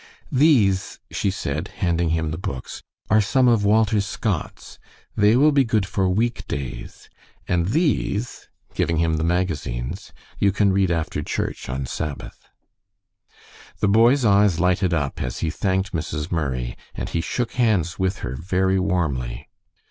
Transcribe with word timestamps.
"These," 0.31 0.97
she 1.11 1.29
said, 1.29 1.67
handing 1.67 2.09
him 2.09 2.31
the 2.31 2.37
books, 2.39 2.81
"are 3.11 3.21
some 3.21 3.47
of 3.47 3.63
Walter 3.63 4.01
Scott's. 4.01 4.79
They 5.15 5.35
will 5.37 5.51
be 5.51 5.63
good 5.63 5.85
for 5.85 6.09
week 6.09 6.47
days; 6.47 7.07
and 7.47 7.67
these," 7.67 8.49
giving 8.73 8.97
him 8.97 9.17
the 9.17 9.23
magazines, 9.23 10.11
"you 10.39 10.51
can 10.51 10.73
read 10.73 10.89
after 10.89 11.21
church 11.21 11.69
on 11.69 11.85
Sabbath." 11.85 12.49
The 13.79 13.89
boy's 13.89 14.25
eyes 14.25 14.59
lighted 14.59 14.91
up 14.91 15.21
as 15.21 15.41
he 15.41 15.51
thanked 15.51 15.91
Mrs. 15.91 16.31
Murray, 16.31 16.75
and 16.95 17.09
he 17.09 17.21
shook 17.21 17.51
hands 17.51 17.99
with 17.99 18.21
her 18.25 18.35
very 18.35 18.79
warmly. 18.79 19.49